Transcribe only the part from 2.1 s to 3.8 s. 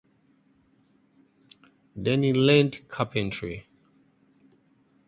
he learned carpentry.